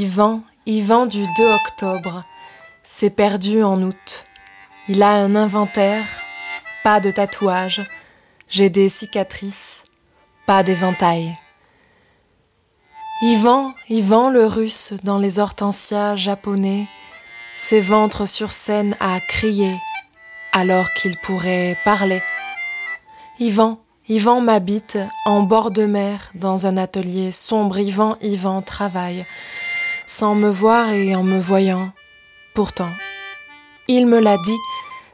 [0.00, 2.24] Yvan, Yvan du 2 octobre,
[2.82, 4.24] s'est perdu en août.
[4.88, 6.02] Il a un inventaire,
[6.82, 7.82] pas de tatouage,
[8.48, 9.84] j'ai des cicatrices,
[10.46, 11.36] pas d'éventail.
[13.20, 16.86] Yvan, Yvan le russe dans les hortensias japonais,
[17.54, 19.76] ses ventres sur scène à crier
[20.52, 22.22] alors qu'il pourrait parler.
[23.38, 27.78] Yvan, Yvan m'habite en bord de mer dans un atelier sombre.
[27.78, 29.26] Yvan, Yvan travaille
[30.10, 31.92] sans me voir et en me voyant.
[32.56, 32.90] Pourtant,
[33.86, 34.58] il me l'a dit.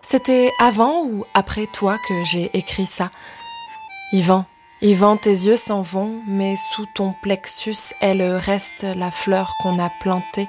[0.00, 3.10] C'était avant ou après toi que j'ai écrit ça.
[4.12, 4.46] Yvan,
[4.80, 9.90] Yvan, tes yeux s'en vont, mais sous ton plexus, elle reste la fleur qu'on a
[10.00, 10.48] plantée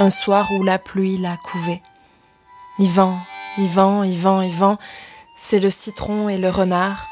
[0.00, 1.80] un soir où la pluie l'a couvée.
[2.80, 3.16] Yvan,
[3.58, 4.76] Yvan, Yvan, Yvan,
[5.36, 7.06] c'est le citron et le renard,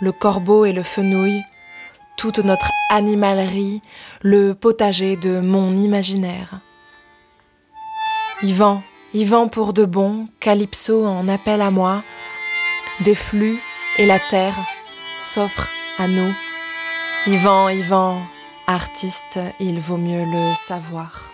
[0.00, 1.44] le corbeau et le fenouil,
[2.18, 3.80] toute notre animalerie,
[4.22, 6.58] le potager de mon imaginaire.
[8.42, 8.82] Yvan,
[9.14, 12.02] Yvan pour de bon, Calypso en appelle à moi,
[13.00, 13.58] des flux
[13.98, 14.58] et la terre
[15.18, 16.34] s'offrent à nous.
[17.28, 18.20] Yvan, Yvan,
[18.66, 21.27] artiste, il vaut mieux le savoir.